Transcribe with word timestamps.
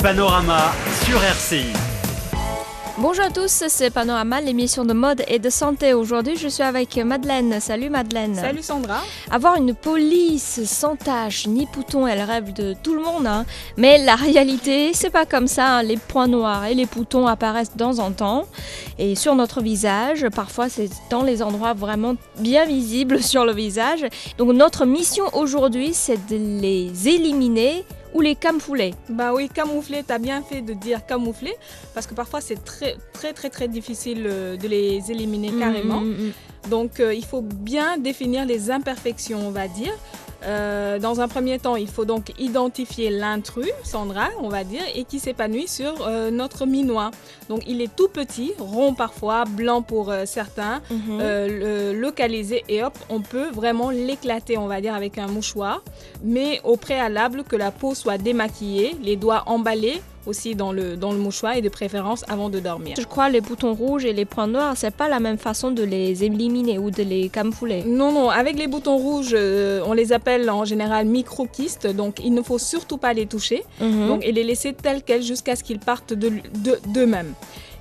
Panorama 0.00 0.70
sur 1.04 1.16
RCI. 1.20 1.72
Bonjour 2.98 3.24
à 3.24 3.30
tous, 3.30 3.64
c'est 3.66 3.90
Panorama, 3.90 4.40
l'émission 4.40 4.84
de 4.84 4.92
mode 4.92 5.24
et 5.26 5.40
de 5.40 5.50
santé. 5.50 5.92
Aujourd'hui, 5.92 6.36
je 6.36 6.46
suis 6.46 6.62
avec 6.62 6.96
Madeleine. 6.98 7.58
Salut 7.60 7.90
Madeleine. 7.90 8.36
Salut 8.36 8.62
Sandra. 8.62 9.00
Avoir 9.28 9.56
une 9.56 9.74
police 9.74 10.64
sans 10.66 10.94
tache 10.94 11.48
ni 11.48 11.66
boutons, 11.74 12.06
elle 12.06 12.20
rêve 12.22 12.52
de 12.52 12.76
tout 12.80 12.94
le 12.94 13.02
monde. 13.02 13.26
hein. 13.26 13.44
Mais 13.76 13.98
la 14.04 14.14
réalité, 14.14 14.92
c'est 14.94 15.10
pas 15.10 15.26
comme 15.26 15.48
ça. 15.48 15.78
hein. 15.78 15.82
Les 15.82 15.96
points 15.96 16.28
noirs 16.28 16.66
et 16.66 16.74
les 16.74 16.86
boutons 16.86 17.26
apparaissent 17.26 17.72
de 17.72 17.78
temps 17.78 17.98
en 17.98 18.12
temps. 18.12 18.44
Et 19.00 19.16
sur 19.16 19.34
notre 19.34 19.62
visage, 19.62 20.28
parfois 20.28 20.68
c'est 20.68 20.90
dans 21.10 21.24
les 21.24 21.42
endroits 21.42 21.74
vraiment 21.74 22.14
bien 22.38 22.66
visibles 22.66 23.20
sur 23.20 23.44
le 23.44 23.52
visage. 23.52 24.06
Donc 24.38 24.52
notre 24.52 24.84
mission 24.86 25.24
aujourd'hui, 25.32 25.90
c'est 25.92 26.24
de 26.28 26.36
les 26.60 27.08
éliminer 27.08 27.84
ou 28.18 28.20
les 28.20 28.34
camoufler. 28.34 28.94
Bah 29.08 29.32
oui, 29.32 29.48
camoufler, 29.48 30.02
t'as 30.04 30.18
bien 30.18 30.42
fait 30.42 30.60
de 30.60 30.72
dire 30.72 31.06
camoufler, 31.06 31.54
parce 31.94 32.06
que 32.08 32.14
parfois 32.14 32.40
c'est 32.40 32.62
très 32.64 32.96
très 33.12 33.32
très 33.32 33.48
très 33.48 33.68
difficile 33.68 34.24
euh, 34.26 34.56
de 34.56 34.66
les 34.66 35.10
éliminer 35.12 35.52
carrément. 35.52 36.00
Mm, 36.00 36.08
mm, 36.08 36.26
mm. 36.26 36.70
Donc 36.70 36.98
euh, 36.98 37.14
il 37.14 37.24
faut 37.24 37.42
bien 37.42 37.96
définir 37.96 38.44
les 38.44 38.72
imperfections, 38.72 39.46
on 39.46 39.52
va 39.52 39.68
dire. 39.68 39.94
Euh, 40.44 40.98
dans 40.98 41.20
un 41.20 41.28
premier 41.28 41.58
temps, 41.58 41.76
il 41.76 41.88
faut 41.88 42.04
donc 42.04 42.32
identifier 42.38 43.10
l'intrus, 43.10 43.70
Sandra, 43.82 44.28
on 44.40 44.48
va 44.48 44.64
dire, 44.64 44.82
et 44.94 45.04
qui 45.04 45.18
s'épanouit 45.18 45.66
sur 45.68 46.06
euh, 46.06 46.30
notre 46.30 46.64
minois. 46.66 47.10
Donc 47.48 47.62
il 47.66 47.80
est 47.80 47.94
tout 47.94 48.08
petit, 48.08 48.52
rond 48.58 48.94
parfois, 48.94 49.44
blanc 49.44 49.82
pour 49.82 50.10
euh, 50.10 50.24
certains, 50.26 50.80
Mhm. 50.90 51.18
le 51.20 51.92
localiser 51.92 52.64
et 52.68 52.82
hop, 52.84 52.96
on 53.08 53.20
peut 53.20 53.48
vraiment 53.52 53.90
l'éclater, 53.90 54.58
on 54.58 54.66
va 54.66 54.80
dire, 54.80 54.94
avec 54.94 55.18
un 55.18 55.26
mouchoir. 55.26 55.82
Mais 56.22 56.60
au 56.64 56.76
préalable, 56.76 57.42
que 57.44 57.56
la 57.56 57.70
peau 57.70 57.94
soit 57.94 58.18
démaquillée, 58.18 58.96
les 59.02 59.16
doigts 59.16 59.42
emballés 59.46 60.00
aussi 60.28 60.54
dans 60.54 60.72
le, 60.72 60.96
dans 60.96 61.12
le 61.12 61.18
mouchoir 61.18 61.56
et 61.56 61.62
de 61.62 61.68
préférence 61.68 62.24
avant 62.28 62.50
de 62.50 62.60
dormir. 62.60 62.94
Je 62.98 63.04
crois 63.06 63.28
les 63.30 63.40
boutons 63.40 63.74
rouges 63.74 64.04
et 64.04 64.12
les 64.12 64.24
points 64.26 64.46
noirs, 64.46 64.74
c'est 64.76 64.94
pas 64.94 65.08
la 65.08 65.20
même 65.20 65.38
façon 65.38 65.70
de 65.70 65.82
les 65.82 66.22
éliminer 66.24 66.78
ou 66.78 66.90
de 66.90 67.02
les 67.02 67.28
camoufler. 67.30 67.82
Non, 67.84 68.12
non, 68.12 68.28
avec 68.30 68.58
les 68.58 68.66
boutons 68.66 68.96
rouges, 68.96 69.32
euh, 69.34 69.80
on 69.86 69.94
les 69.94 70.12
appelle 70.12 70.48
en 70.50 70.64
général 70.64 71.06
micro-kystes, 71.06 71.86
donc 71.86 72.20
il 72.22 72.32
ne 72.34 72.42
faut 72.42 72.58
surtout 72.58 72.98
pas 72.98 73.12
les 73.12 73.26
toucher 73.26 73.64
Mhm. 73.80 74.08
donc, 74.08 74.24
et 74.26 74.32
les 74.32 74.44
laisser 74.44 74.72
tels 74.74 75.02
quels 75.02 75.22
jusqu'à 75.22 75.56
ce 75.56 75.64
qu'ils 75.64 75.78
partent 75.80 76.12
de- 76.12 76.28
de- 76.66 76.78
d'eux-mêmes. 76.88 77.32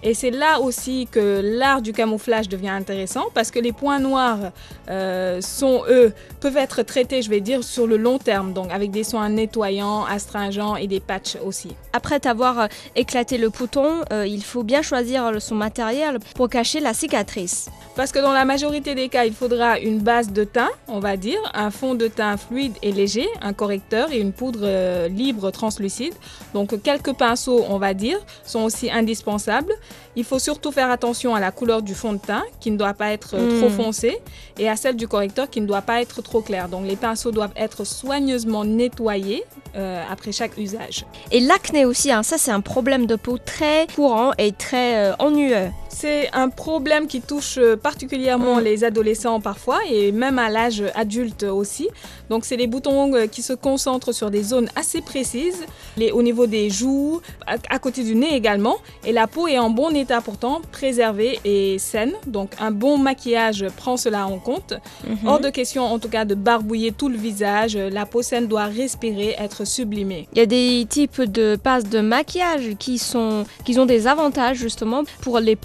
Et 0.04 0.14
c'est 0.14 0.32
là 0.32 0.60
aussi 0.60 1.08
que 1.10 1.42
l'art 1.44 1.82
du 1.82 1.94
camouflage 1.94 2.50
devient 2.50 2.70
intéressant 2.70 3.26
parce 3.34 3.52
que 3.52 3.60
les 3.60 3.72
points 3.72 4.00
noirs 4.00 4.52
euh, 4.90 5.42
sont, 5.42 5.84
eux, 5.90 6.14
peuvent 6.40 6.58
être 6.58 6.84
traités, 6.84 7.22
je 7.22 7.30
vais 7.30 7.42
dire, 7.42 7.64
sur 7.64 7.88
le 7.88 7.98
long 7.98 8.20
terme, 8.20 8.54
donc 8.54 8.72
avec 8.72 8.92
des 8.92 9.04
soins 9.04 9.30
nettoyants, 9.30 10.06
astringents 10.06 10.76
et 10.76 10.88
des 10.88 11.00
patchs 11.00 11.38
aussi. 11.44 11.76
Après 11.94 12.26
avoir 12.28 12.60
euh, 12.60 12.68
éclaté 12.96 13.38
le 13.38 13.50
bouton, 13.50 14.02
euh, 14.12 14.26
il 14.28 14.44
faut 14.44 14.64
bien 14.64 14.82
choisir 14.82 15.42
son 15.42 15.56
matériel 15.56 16.20
pour 16.36 16.50
cacher 16.50 16.80
la 16.80 16.94
cicatrice. 16.94 17.70
Parce 17.98 18.12
que 18.12 18.20
dans 18.20 18.32
la 18.32 18.46
majorité 18.46 18.94
des 18.94 19.10
cas, 19.10 19.26
il 19.26 19.34
faudra 19.34 19.80
une 19.80 19.98
base 19.98 20.32
de 20.32 20.44
teint, 20.44 20.70
on 20.88 21.00
va 21.00 21.18
dire, 21.18 21.40
un 21.56 21.72
fond 21.72 21.96
de 21.96 22.08
teint 22.08 22.38
fluide 22.38 22.74
et 22.84 22.92
léger, 22.92 23.28
un 23.42 23.54
correcteur 23.54 24.12
et 24.12 24.20
une 24.20 24.34
poudre 24.34 24.60
euh, 24.62 25.08
libre 25.08 25.50
translucide. 25.50 26.14
Donc 26.54 26.80
quelques 26.84 27.14
pinceaux, 27.14 27.66
on 27.68 27.80
va 27.80 27.96
dire, 27.96 28.20
sont 28.46 28.62
aussi 28.62 28.92
indispensables. 28.92 29.74
Il 30.16 30.24
faut 30.24 30.40
surtout 30.40 30.72
faire 30.72 30.90
attention 30.90 31.36
à 31.36 31.40
la 31.40 31.52
couleur 31.52 31.84
du 31.84 31.94
fond 31.94 32.14
de 32.14 32.18
teint, 32.18 32.44
qui 32.60 32.72
ne 32.72 32.78
doit 32.78 32.96
pas 32.96 33.12
être 33.12 33.36
euh, 33.36 33.60
trop 33.60 33.70
foncé, 33.70 34.18
et 34.58 34.68
à 34.68 34.76
celle 34.76 34.96
du 34.96 35.08
correcteur, 35.08 35.48
qui 35.48 35.62
ne 35.62 35.68
doit 35.68 35.84
pas 35.84 36.02
être 36.02 36.24
trop 36.24 36.42
clair. 36.42 36.70
Donc 36.70 36.88
les 36.88 36.96
pinceaux 36.96 37.32
doivent 37.32 37.54
être 37.56 37.84
soigneusement 37.84 38.66
nettoyés 38.66 39.44
euh, 39.76 40.04
après 40.12 40.32
chaque 40.32 40.58
usage. 40.58 41.06
Et 41.32 41.40
l'acné 41.40 41.86
aussi, 41.86 42.12
hein, 42.12 42.24
ça 42.24 42.40
c'est 42.40 42.50
un 42.50 42.62
problème 42.62 43.06
de 43.06 43.16
peau 43.16 43.38
très 43.38 43.86
courant 43.96 44.32
et 44.40 44.54
très 44.54 45.12
euh, 45.12 45.16
ennuyeux. 45.20 45.70
C'est 45.90 46.30
un 46.34 46.50
problème 46.50 47.08
qui 47.08 47.22
touche 47.22 47.58
euh, 47.58 47.76
particulièrement 47.76 48.60
les 48.60 48.84
adolescents 48.84 49.40
parfois 49.40 49.80
et 49.90 50.12
même 50.12 50.40
à 50.40 50.50
l'âge 50.50 50.84
adulte 50.96 51.44
aussi. 51.44 51.90
Donc 52.30 52.46
c'est 52.46 52.58
des 52.58 52.68
boutons 52.68 53.14
euh, 53.16 53.28
qui 53.28 53.42
se 53.42 53.54
concentrent 53.54 54.14
sur 54.14 54.30
des 54.30 54.44
zones 54.44 54.70
assez 54.76 55.02
précises, 55.02 55.66
les, 55.96 56.12
au 56.12 56.22
niveau 56.22 56.46
des 56.48 56.70
joues, 56.70 57.22
à, 57.46 57.80
côté 57.80 58.04
du 58.04 58.16
nez 58.16 58.36
également. 58.36 58.78
Et 59.06 59.12
la 59.12 59.28
peau 59.28 59.48
est 59.48 59.60
en 59.60 59.70
bon 59.70 59.96
état 59.96 60.22
pourtant, 60.22 60.62
préservée 60.72 61.40
et 61.46 61.80
saine. 61.80 62.14
Donc 62.26 62.52
un 62.60 62.72
bon 62.72 62.98
maquillage 62.98 63.66
prend 63.76 63.98
cela 63.98 64.28
en 64.28 64.40
compte. 64.40 64.74
Mhm. 65.08 65.28
Hors 65.28 65.40
de 65.40 65.50
question 65.50 65.84
en 65.84 66.00
tout 66.00 66.10
cas 66.10 66.26
de 66.26 66.36
barbouiller 66.36 66.92
tout 66.92 67.10
le 67.10 67.18
visage. 67.18 67.78
La 67.78 68.06
peau 68.06 68.22
saine 68.22 68.48
doit 68.48 68.66
respirer, 68.66 69.36
être 69.40 69.66
sublimée. 69.66 70.28
Il 70.34 70.40
y 70.40 70.42
a 70.42 70.46
des 70.46 70.86
types 70.90 71.22
de 71.22 71.56
passes 71.56 71.86
de 71.86 72.00
maquillage 72.00 72.76
qui, 72.78 72.98
sont, 72.98 73.46
qui 73.66 73.80
ont 73.80 73.86
des 73.86 74.08
avantages 74.08 74.58
justement 74.58 75.04
pour 75.22 75.40
les 75.40 75.56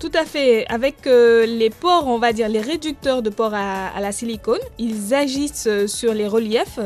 Tout 0.00 0.10
à 0.14 0.24
fait. 0.24 0.66
Avec 0.68 1.06
euh, 1.06 1.44
les 1.46 1.70
pores, 1.70 2.06
on 2.08 2.18
va 2.18 2.32
dire 2.32 2.48
les 2.48 2.60
réducteurs 2.60 3.22
de 3.22 3.30
pores 3.30 3.54
à, 3.54 3.88
à 3.88 4.00
la 4.00 4.10
silicone, 4.12 4.58
ils 4.78 5.12
agissent 5.14 5.66
euh, 5.68 5.86
sur 5.86 6.14
les 6.14 6.26
reliefs. 6.26 6.78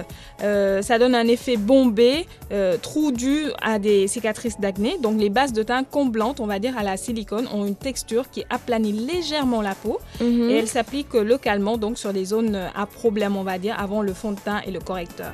Euh, 0.42 0.82
ça 0.82 0.98
donne 0.98 1.14
un 1.14 1.26
effet 1.28 1.56
bombé, 1.56 2.26
euh, 2.52 2.76
trou 2.76 3.12
dû 3.12 3.44
à 3.62 3.78
des 3.78 4.08
cicatrices 4.08 4.58
d'acné. 4.60 4.98
Donc 5.00 5.18
les 5.20 5.30
bases 5.30 5.52
de 5.52 5.62
teint 5.62 5.84
comblantes, 5.84 6.40
on 6.40 6.46
va 6.46 6.58
dire 6.58 6.76
à 6.76 6.82
la 6.82 6.96
silicone, 6.96 7.46
ont 7.54 7.64
une 7.66 7.76
texture 7.76 8.30
qui 8.30 8.44
aplanit 8.50 8.92
légèrement 8.92 9.62
la 9.62 9.74
peau 9.74 9.98
Mhm. 10.20 10.50
et 10.50 10.54
elles 10.58 10.68
s'appliquent 10.68 11.14
localement 11.14 11.76
donc 11.78 11.98
sur 11.98 12.12
les 12.12 12.24
zones 12.26 12.58
à 12.74 12.86
problème, 12.86 13.36
on 13.36 13.44
va 13.44 13.58
dire, 13.58 13.76
avant 13.78 14.02
le 14.02 14.12
fond 14.12 14.32
de 14.32 14.40
teint 14.40 14.60
et 14.66 14.70
le 14.70 14.80
correcteur. 14.80 15.32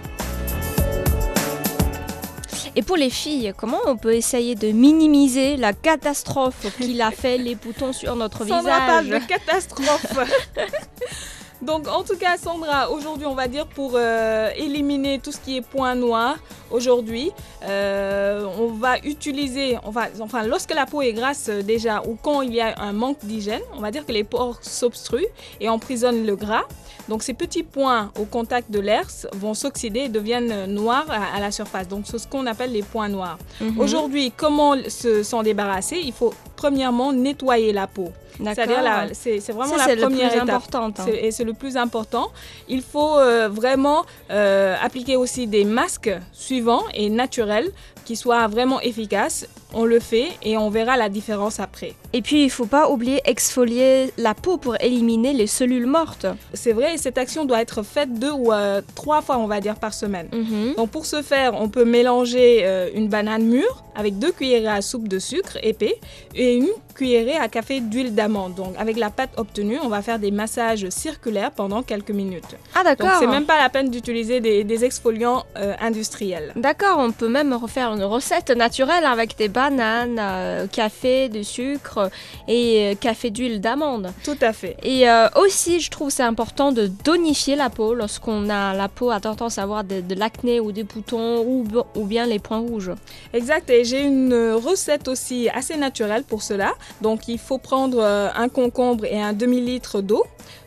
Et 2.74 2.82
pour 2.82 2.96
les 2.96 3.10
filles, 3.10 3.52
comment 3.56 3.80
on 3.86 3.96
peut 3.96 4.14
essayer 4.14 4.54
de 4.54 4.68
minimiser 4.68 5.56
la 5.56 5.72
catastrophe 5.74 6.66
qu'il 6.78 7.00
a 7.02 7.10
fait 7.10 7.36
les 7.36 7.54
boutons 7.54 7.92
sur 7.92 8.16
notre 8.16 8.46
Sandra 8.46 8.78
parle 8.78 9.04
visage? 9.04 9.22
de 9.22 9.26
catastrophe. 9.26 10.16
Donc 11.62 11.86
en 11.86 12.02
tout 12.02 12.16
cas 12.16 12.36
Sandra, 12.36 12.90
aujourd'hui 12.90 13.26
on 13.26 13.34
va 13.36 13.46
dire 13.46 13.66
pour 13.68 13.92
euh, 13.94 14.50
éliminer 14.56 15.20
tout 15.20 15.30
ce 15.30 15.38
qui 15.38 15.56
est 15.58 15.60
point 15.60 15.94
noir, 15.94 16.34
aujourd'hui 16.72 17.30
euh, 17.64 18.44
on 18.58 18.66
va 18.66 18.98
utiliser, 18.98 19.78
on 19.84 19.90
va, 19.90 20.06
enfin 20.20 20.42
lorsque 20.44 20.74
la 20.74 20.86
peau 20.86 21.02
est 21.02 21.12
grasse 21.12 21.46
euh, 21.48 21.62
déjà 21.62 22.02
ou 22.04 22.16
quand 22.20 22.42
il 22.42 22.52
y 22.52 22.60
a 22.60 22.74
un 22.80 22.92
manque 22.92 23.18
d'hygiène, 23.22 23.62
on 23.76 23.80
va 23.80 23.92
dire 23.92 24.04
que 24.04 24.10
les 24.12 24.24
pores 24.24 24.58
s'obstruent 24.62 25.28
et 25.60 25.68
emprisonnent 25.68 26.26
le 26.26 26.34
gras. 26.34 26.64
Donc 27.08 27.22
ces 27.22 27.34
petits 27.34 27.62
points 27.62 28.10
au 28.18 28.24
contact 28.24 28.70
de 28.70 28.80
l'air 28.80 29.06
vont 29.32 29.54
s'oxyder 29.54 30.00
et 30.00 30.08
deviennent 30.08 30.66
noirs 30.66 31.06
à, 31.10 31.36
à 31.36 31.40
la 31.40 31.50
surface. 31.52 31.86
Donc 31.86 32.04
c'est 32.06 32.18
ce 32.18 32.26
qu'on 32.26 32.46
appelle 32.46 32.72
les 32.72 32.82
points 32.82 33.08
noirs. 33.08 33.38
Mhm. 33.60 33.78
Aujourd'hui, 33.78 34.32
comment 34.36 34.74
se- 34.88 35.22
s'en 35.22 35.42
débarrasser? 35.44 36.00
Il 36.02 36.12
faut 36.12 36.32
premièrement 36.56 37.12
nettoyer 37.12 37.72
la 37.72 37.86
peau. 37.86 38.10
C'est-à-dire, 38.54 39.10
c'est 39.12 39.52
vraiment 39.52 39.76
Ça, 39.76 39.86
la 39.88 39.94
le 39.94 40.00
première 40.02 40.30
plus 40.30 40.36
étape. 40.38 40.50
important. 40.50 40.90
hein. 40.98 41.06
Et 41.20 41.30
c'est 41.30 41.44
le 41.44 41.54
plus 41.54 41.76
important. 41.76 42.30
Il 42.68 42.82
faut 42.82 43.16
euh, 43.18 43.48
vraiment 43.48 44.04
euh, 44.30 44.74
appliquer 44.82 45.16
aussi 45.16 45.46
des 45.46 45.64
masques 45.64 46.10
suivants 46.32 46.82
et 46.94 47.08
naturels 47.10 47.70
qui 48.04 48.16
soient 48.16 48.46
vraiment 48.48 48.80
efficaces. 48.80 49.46
On 49.74 49.84
le 49.84 50.00
fait 50.00 50.28
et 50.42 50.58
on 50.58 50.68
verra 50.68 50.98
la 50.98 51.08
différence 51.08 51.58
après. 51.58 51.94
Et 52.12 52.20
puis, 52.20 52.44
il 52.44 52.50
faut 52.50 52.66
pas 52.66 52.90
oublier 52.90 53.22
exfolier 53.24 54.12
la 54.18 54.34
peau 54.34 54.58
pour 54.58 54.76
éliminer 54.82 55.32
les 55.32 55.46
cellules 55.46 55.86
mortes. 55.86 56.26
C'est 56.52 56.72
vrai, 56.72 56.94
et 56.94 56.98
cette 56.98 57.16
action 57.16 57.46
doit 57.46 57.62
être 57.62 57.82
faite 57.82 58.12
deux 58.12 58.30
ou 58.32 58.52
euh, 58.52 58.82
trois 58.94 59.22
fois, 59.22 59.38
on 59.38 59.46
va 59.46 59.60
dire, 59.60 59.76
par 59.76 59.94
semaine. 59.94 60.28
Mhm. 60.30 60.74
Donc 60.76 60.90
pour 60.90 61.06
ce 61.06 61.22
faire, 61.22 61.54
on 61.58 61.68
peut 61.70 61.86
mélanger 61.86 62.60
euh, 62.64 62.90
une 62.94 63.08
banane 63.08 63.44
mûre 63.44 63.82
avec 63.94 64.18
deux 64.18 64.32
cuillerées 64.32 64.68
à 64.68 64.82
soupe 64.82 65.08
de 65.08 65.18
sucre 65.18 65.56
épais 65.62 65.98
et 66.34 66.56
une 66.56 66.68
cuillerée 66.94 67.36
à 67.36 67.48
café 67.48 67.80
d'huile 67.80 68.14
d'amande. 68.14 68.54
Donc 68.54 68.74
avec 68.78 68.98
la 68.98 69.08
pâte 69.10 69.30
obtenue, 69.38 69.78
on 69.82 69.88
va 69.88 70.02
faire 70.02 70.18
des 70.18 70.30
massages 70.30 70.86
circulaires 70.90 71.50
pendant 71.50 71.82
quelques 71.82 72.10
minutes. 72.10 72.56
Ah, 72.74 72.78
Donc 72.84 72.98
d'accord. 72.98 73.16
c'est 73.20 73.26
même 73.26 73.44
pas 73.46 73.58
la 73.58 73.68
peine 73.70 73.90
d'utiliser 73.90 74.40
des, 74.40 74.64
des 74.64 74.84
exfoliants 74.84 75.44
euh, 75.56 75.74
industriels. 75.80 76.52
D'accord, 76.56 76.98
on 76.98 77.10
peut 77.12 77.28
même 77.28 77.52
refaire 77.54 77.92
une 77.94 78.01
recette 78.04 78.50
naturelle 78.50 79.04
avec 79.04 79.36
des 79.36 79.48
bananes, 79.48 80.18
euh, 80.20 80.66
café, 80.66 81.28
du 81.28 81.44
sucre 81.44 82.10
et 82.48 82.92
euh, 82.92 82.94
café 82.94 83.30
d'huile 83.30 83.60
d'amande. 83.60 84.12
Tout 84.24 84.36
à 84.40 84.52
fait. 84.52 84.76
Et 84.82 85.08
euh, 85.08 85.28
aussi, 85.36 85.80
je 85.80 85.90
trouve 85.90 86.10
c'est 86.10 86.22
important 86.22 86.72
de 86.72 86.86
tonifier 86.86 87.56
la 87.56 87.70
peau 87.70 87.94
lorsqu'on 87.94 88.48
a 88.48 88.74
la 88.74 88.88
peau 88.88 89.10
a 89.10 89.20
tendance 89.20 89.58
à 89.58 89.62
avoir 89.62 89.84
de, 89.84 90.00
de 90.00 90.14
l'acné 90.14 90.60
ou 90.60 90.72
des 90.72 90.84
boutons 90.84 91.42
ou, 91.42 91.66
ou 91.94 92.04
bien 92.04 92.26
les 92.26 92.38
points 92.38 92.58
rouges. 92.58 92.92
Exact, 93.32 93.68
et 93.70 93.84
j'ai 93.84 94.02
une 94.02 94.52
recette 94.52 95.08
aussi 95.08 95.48
assez 95.48 95.76
naturelle 95.76 96.24
pour 96.24 96.42
cela. 96.42 96.72
Donc 97.00 97.28
il 97.28 97.38
faut 97.38 97.58
prendre 97.58 98.02
un 98.02 98.48
concombre 98.48 99.04
et 99.04 99.20
un 99.20 99.32
demi-litre 99.32 100.00
d'eau. 100.00 100.24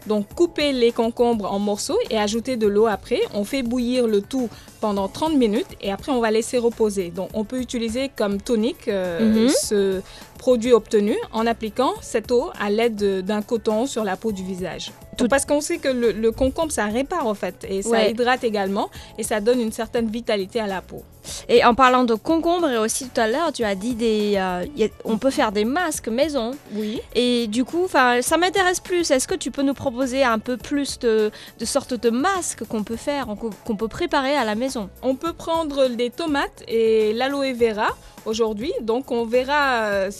Donc 0.08 0.28
couper 0.36 0.72
les 0.72 0.92
concombres 0.92 1.52
en 1.52 1.60
morceaux 1.60 1.98
et 2.10 2.18
ajouter 2.18 2.58
de 2.58 2.68
l'eau 2.68 2.86
après. 2.86 3.20
On 3.34 3.44
fait 3.44 3.64
bouillir 3.64 4.08
le 4.08 4.22
tout 4.22 4.50
pendant 4.80 5.08
30 5.08 5.36
minutes 5.36 5.76
et 5.82 5.92
après 5.92 6.12
on 6.12 6.20
va 6.20 6.32
laisser 6.32 6.58
reposer. 6.58 7.10
Donc 7.16 7.30
on 7.34 7.44
peut 7.46 7.60
utiliser 7.60 8.10
comme 8.16 8.40
tonique 8.42 8.88
euh, 8.88 9.20
Mhm. 9.46 9.50
ce 9.50 10.02
produit 10.38 10.74
obtenu 10.74 11.16
en 11.32 11.48
appliquant 11.48 11.94
cette 12.02 12.32
eau 12.32 12.52
à 12.60 12.70
l'aide 12.70 12.96
de- 12.96 13.22
d'un 13.22 13.42
coton 13.42 13.88
sur 13.88 14.04
la 14.04 14.16
peau 14.18 14.32
du 14.32 14.44
visage. 14.44 14.92
Tout... 15.18 15.28
Parce 15.28 15.46
qu'on 15.46 15.62
sait 15.62 15.78
que 15.78 15.88
le, 15.88 16.32
concombre, 16.32 16.72
ça 16.72 16.86
répare 16.86 17.28
en 17.28 17.36
fait, 17.36 17.66
et 17.68 17.82
ça 17.82 18.08
hydrate 18.08 18.44
également, 18.44 18.90
et 19.18 19.24
ça 19.24 19.40
donne 19.40 19.62
une 19.62 19.72
certaine 19.72 20.08
vitalité 20.08 20.60
à 20.60 20.68
la 20.68 20.82
peau. 20.82 21.04
Et 21.50 21.64
en 21.64 21.74
parlant 21.74 22.04
de 22.04 22.14
concombre, 22.14 22.70
et 22.70 22.78
aussi 22.78 23.10
tout 23.10 23.20
à 23.20 23.28
l'heure, 23.28 23.52
tu 23.52 23.64
as 23.64 23.76
dit 23.76 23.96
des, 23.96 24.36
euh, 24.38 24.66
on 25.04 25.18
peut 25.18 25.32
faire 25.32 25.52
des 25.52 25.66
masques 25.66 26.08
maison. 26.08 26.52
Oui. 26.74 27.02
Et 27.16 27.48
du 27.48 27.66
coup, 27.66 27.88
ça 27.88 28.38
m'intéresse 28.38 28.80
plus. 28.80 29.10
Est-ce 29.12 29.28
que 29.28 29.36
tu 29.36 29.52
peux 29.52 29.64
nous 29.64 29.74
proposer 29.74 30.24
un 30.24 30.40
peu 30.40 30.58
plus 30.58 31.00
de, 31.00 31.32
de 31.60 31.66
sortes 31.66 31.94
de 31.94 32.10
masques 32.10 32.64
qu'on 32.66 32.84
peut 32.84 32.96
faire, 32.96 33.28
qu'on 33.66 33.76
peut 33.76 33.88
préparer 33.88 34.36
à 34.36 34.44
la 34.44 34.56
maison? 34.56 34.90
On 35.02 35.16
peut 35.16 35.34
prendre 35.34 35.88
des 35.88 36.10
tomates 36.10 36.64
et 36.68 37.14
l'aloe 37.14 37.54
vera 37.54 37.96
aujourd'hui. 38.26 38.74
Donc 38.82 39.12
on 39.12 39.26
verra, 39.26 39.84
euh, 39.86 40.12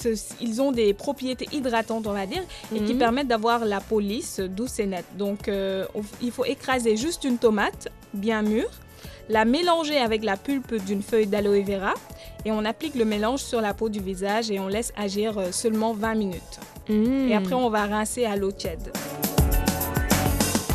ils 0.42 0.62
ont 0.62 0.72
des 0.72 0.94
propriétés 0.94 1.48
hydratantes, 1.52 2.08
on 2.08 2.14
va 2.14 2.26
dire, 2.26 2.44
et 2.74 2.80
qui 2.80 2.94
mhm. 2.94 3.00
permettent 3.00 3.28
d'avoir 3.28 3.66
la 3.66 3.80
peau 3.80 4.00
lisse, 4.00 4.40
douce 4.40 4.80
et 4.80 4.85
Donc 5.18 5.48
euh, 5.48 5.86
il 6.22 6.32
faut 6.32 6.46
écraser 6.46 6.98
juste 6.98 7.24
une 7.24 7.38
tomate 7.38 7.90
bien 8.14 8.42
mûre 8.42 8.70
la 9.30 9.46
mélanger 9.46 9.98
avec 9.98 10.24
la 10.24 10.38
pulpe 10.38 10.76
d'une 10.86 11.02
feuille 11.02 11.28
d'aloe 11.28 11.64
vera 11.64 11.94
et 12.46 12.52
on 12.52 12.64
applique 12.64 12.96
le 12.96 13.06
mélange 13.06 13.40
sur 13.40 13.62
la 13.62 13.74
peau 13.74 13.90
du 13.90 14.00
visage 14.00 14.52
et 14.52 14.60
on 14.60 14.68
laisse 14.68 14.94
agir 14.96 15.38
euh, 15.38 15.52
seulement 15.52 15.94
20 15.94 16.16
minutes. 16.16 16.60
Et 16.88 17.36
après, 17.36 17.56
on 17.56 17.70
va 17.70 17.86
rincer 17.86 18.26
à 18.26 18.36
l'eau 18.36 18.52
tiède. 18.52 18.92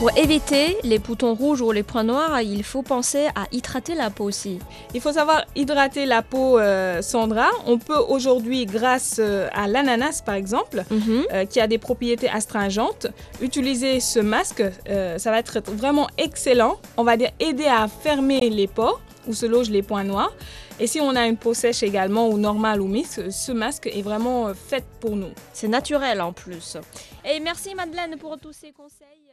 Pour 0.00 0.16
éviter 0.16 0.78
les 0.82 0.98
boutons 0.98 1.34
rouges 1.34 1.60
ou 1.60 1.72
les 1.72 1.82
points 1.82 2.04
noirs, 2.04 2.40
il 2.40 2.64
faut 2.64 2.80
penser 2.80 3.26
à 3.34 3.44
hydrater 3.52 3.94
la 3.94 4.08
peau 4.08 4.24
aussi. 4.24 4.58
Il 4.94 5.00
faut 5.02 5.12
savoir 5.12 5.44
hydrater 5.54 6.06
la 6.06 6.22
peau, 6.22 6.58
euh, 6.58 7.02
Sandra. 7.02 7.50
On 7.66 7.76
peut 7.76 7.98
aujourd'hui, 8.08 8.64
grâce 8.64 9.16
euh, 9.18 9.46
à 9.52 9.68
l'ananas 9.68 10.22
par 10.24 10.36
exemple, 10.36 10.84
mhm. 10.90 11.26
euh, 11.34 11.44
qui 11.44 11.60
a 11.60 11.66
des 11.66 11.76
propriétés 11.76 12.30
astringentes, 12.30 13.08
utiliser 13.42 14.00
ce 14.00 14.20
masque. 14.20 14.64
ça 14.86 15.30
va 15.30 15.38
être 15.38 15.60
vraiment 15.70 16.08
excellent. 16.16 16.80
On 16.96 17.04
va 17.04 17.18
dire 17.18 17.32
aider 17.38 17.66
à 17.66 17.86
fermer 17.86 18.48
les 18.48 18.68
pores 18.68 19.02
où 19.28 19.34
se 19.34 19.44
logent 19.44 19.68
les 19.68 19.82
points 19.82 20.04
noirs. 20.04 20.32
Et 20.78 20.86
si 20.86 20.98
on 21.02 21.14
a 21.14 21.26
une 21.26 21.36
peau 21.36 21.52
sèche 21.52 21.82
également 21.82 22.30
ou 22.30 22.38
normale 22.38 22.80
ou 22.80 22.88
mixte, 22.88 23.30
ce 23.30 23.52
masque 23.52 23.86
est 23.86 24.00
vraiment 24.00 24.54
fait 24.54 24.86
pour 24.98 25.14
nous. 25.14 25.32
C'est 25.52 25.68
naturel 25.68 26.22
en 26.22 26.32
plus. 26.32 26.78
Et 27.22 27.38
merci 27.38 27.74
Madeleine 27.74 28.16
pour 28.16 28.38
tous 28.38 28.54
ces 28.54 28.72
conseils. 28.72 29.30